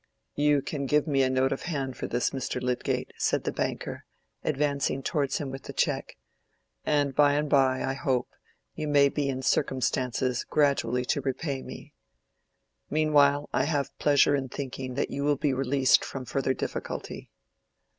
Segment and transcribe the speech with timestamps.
[0.33, 2.59] "You can give me a note of hand for this, Mr.
[2.59, 4.03] Lydgate," said the banker,
[4.43, 6.17] advancing towards him with the check.
[6.83, 8.27] "And by and by, I hope,
[8.73, 11.93] you may be in circumstances gradually to repay me.
[12.89, 17.29] Meanwhile, I have pleasure in thinking that you will be released from further difficulty."